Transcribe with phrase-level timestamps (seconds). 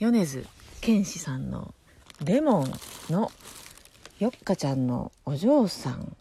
[0.00, 0.46] 米津
[0.80, 1.74] 玄師さんの
[2.24, 2.72] 「レモン」
[3.12, 3.30] の
[4.18, 6.16] よっかちゃんのお嬢さん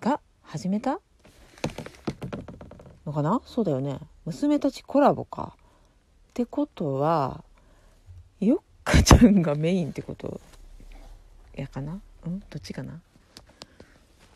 [0.00, 0.98] が始めた
[3.06, 3.40] のかな？
[3.46, 4.00] そうだよね。
[4.24, 5.54] 娘たちコラボか。
[5.54, 5.60] っ
[6.34, 7.44] てことは
[8.40, 10.40] よっかちゃんがメインってこと？
[11.54, 12.00] やかな？
[12.26, 12.40] うん？
[12.40, 13.00] どっちかな？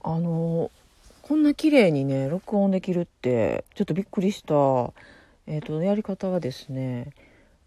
[0.05, 0.71] あの
[1.23, 4.55] こんな綺麗にね録音できるってちょっとびっくりした。
[5.49, 7.11] えっ、ー、とやり方はですね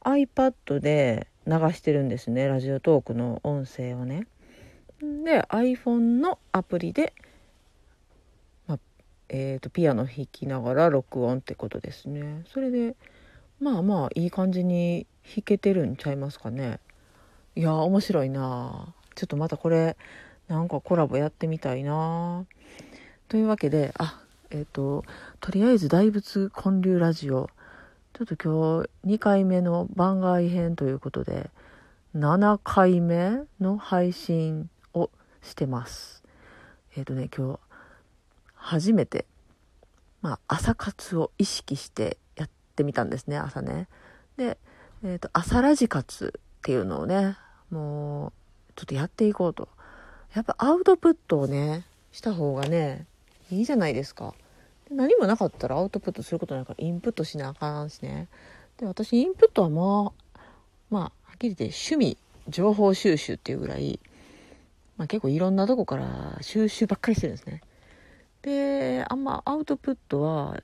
[0.03, 4.28] iPad で流してるんですねラジオトークの音声をね。
[5.02, 7.14] で iPhone のアプリで、
[8.67, 8.77] ま、
[9.30, 12.44] えーと、ピアノ弾きながら録音ってことですね。
[12.47, 12.95] それで
[13.59, 16.80] まあまあいい感じに弾けてるんちゃいますかね。
[17.55, 18.94] いや面白いな。
[19.16, 19.97] ちょっとまたこれ
[20.47, 22.45] なんかコラボやってみたいな。
[23.27, 25.03] というわけであえっ、ー、と
[25.39, 27.50] とりあえず大仏建立ラジオ
[28.20, 31.50] ちょっと今日2回目の番外編ということで
[32.17, 35.09] 7回目の配信を
[35.42, 36.22] してます。
[36.98, 37.60] えっ、ー、とね今日
[38.55, 39.26] 初めて
[40.21, 43.88] まあ朝活を意識してやってみたんですね朝ね。
[44.36, 44.58] で
[45.02, 47.38] えっ、ー、と朝ラジ活っていうのをね
[47.71, 48.33] も
[48.71, 49.70] うちょっとやっていこうと。
[50.36, 53.05] やっぱアウトプットをねした方がね
[53.49, 54.33] いいじゃないですか。
[54.92, 58.27] 何もなかったらアウトプットすることないからインプットしなあかんしね。
[58.77, 60.39] で私インプットはまあ
[60.89, 62.17] まあはっきり言って趣味
[62.48, 64.00] 情報収集っていうぐらい、
[64.98, 67.61] まあ、結構いろんなとこから収集ばっかりしてるんですね。
[68.42, 70.61] であんまアウトプットは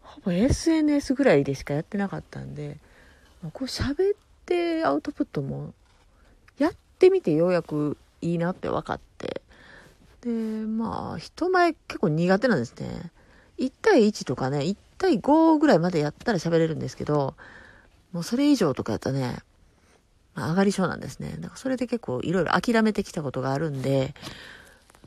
[0.00, 2.78] ほぼ SNS ぐらいでしかやってなかったんで
[3.52, 5.74] こう喋ってアウトプットも
[6.58, 9.42] やってみてようやくいいなって分かって。
[10.22, 13.10] でまあ人前結構苦手なんですね。
[13.62, 17.34] 1対1とかね1対5ぐらいまでやったら喋れるんですけど
[18.12, 19.38] もうそれ以上とかやったらね、
[20.34, 21.36] まあ、上がり症なんですね。
[21.38, 24.14] だからそれで結構いろいろ諦めてきたことがあるんで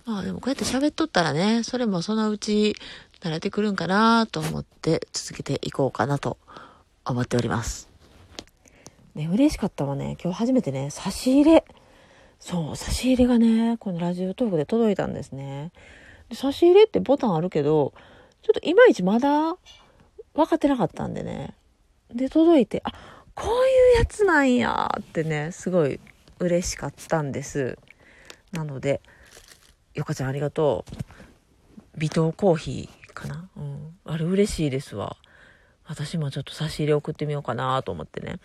[0.05, 2.75] まあでもこうやって喋っとったらねそれもそのうち
[3.21, 6.37] 慣れてくるんかなと思って続けていこうかなと
[7.05, 7.89] 思っております。
[9.15, 10.17] ね嬉しかったわね。
[10.21, 11.65] 今日初めてね差し入れ。
[12.39, 15.71] そう差し入れがねこのラジオトークで届いたんですね。
[16.33, 17.93] 差し入れってボタンあるけど
[18.45, 19.57] ちょっといまいちまだ
[20.35, 21.55] 分かってなかったんでね。
[22.13, 22.91] で届いてあ
[23.33, 25.99] こういうやつなんやってねすごい
[26.37, 27.77] 嬉しかったんです。
[28.51, 29.01] なので
[29.95, 30.85] よかちゃんありがと
[31.95, 31.99] う。
[31.99, 33.49] 微糖コーヒーかな？
[33.57, 33.97] うん。
[34.05, 35.17] あれ嬉しいですわ。
[35.87, 38.39] 私もちょっと差し入れ送ってみようかなと思ってね。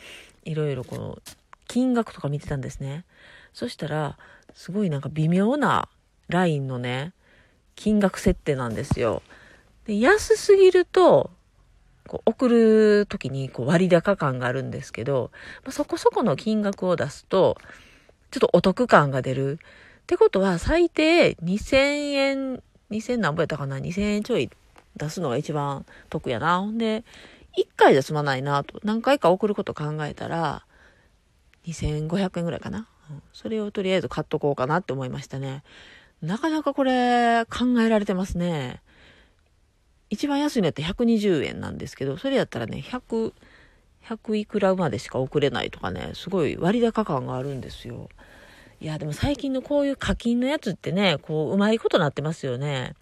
[0.44, 1.19] いろいろこの
[1.69, 3.05] 金額とか見てたんですね。
[3.53, 4.19] そしたら、
[4.55, 5.88] すごいなんか微妙な
[6.28, 7.12] ラインのね、
[7.75, 9.22] 金額設定なんですよ。
[9.99, 11.31] 安すぎると、
[12.06, 15.31] こう送る時にこう割高感があるんですけど、
[15.65, 17.56] まあ、そこそこの金額を出すと、
[18.31, 19.59] ちょっとお得感が出る。
[20.03, 24.50] ってことは、最低2000円、2000何ぼやったかな ?2000 円ちょい
[24.97, 26.61] 出すのが一番得やな。
[26.61, 27.05] ほんで、
[27.56, 28.81] 1回じゃ済まないなと。
[28.84, 30.64] 何回か送ること考えたら、
[31.67, 32.88] 2500円ぐらいかな？
[33.32, 35.62] それをとりあえず買っとこうかなって思いましたね。
[36.23, 38.81] なかなかこれ考えられてますね。
[40.11, 43.33] 一番安いのやって120円なんですけど、それやったらね、100、
[44.07, 48.09] 100いくらまでしか送れないとかね、すごい割高感があるんですよ。
[48.81, 52.95] いや、でも最近のこういう課金のやつってね、こう、うまいことなってますよね。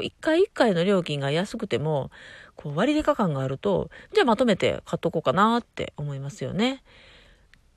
[0.00, 2.10] 一回一回の料金が安くても、
[2.54, 6.82] こう、割高感があると、じゃあまとめて買っとこうかなって思いますよね。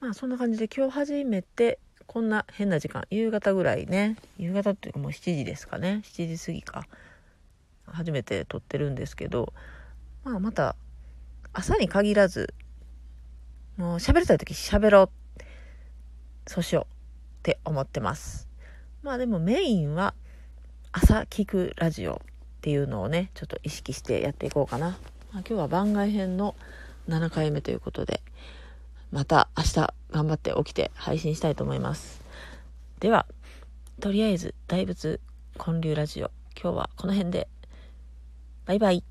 [0.01, 1.77] まあそんな感じで今日初めて
[2.07, 6.87] こんな変な時間夕方ぐらいね夕方っていうかもう7時ですかね7時過ぎか
[7.91, 9.53] 初めて撮ってるんですけど
[10.23, 10.75] まあまた
[11.53, 12.53] 朝に限らず
[13.77, 15.09] もう喋りたい時喋ろう
[16.47, 16.87] そうしようっ
[17.43, 18.47] て思ってます
[19.03, 20.13] まあでもメインは
[20.91, 22.17] 朝聞くラジオっ
[22.61, 24.97] ていうのをねちょっと意識してやっていこうかな、まあ、
[25.39, 26.55] 今日は番外編の
[27.09, 28.21] 7回目ということで
[29.11, 32.21] また明日頑張って起きて配信したいと思います。
[33.01, 33.25] では、
[33.99, 35.19] とりあえず大仏
[35.63, 37.47] 建立ラジオ、今日はこの辺で。
[38.65, 39.10] バイバイ。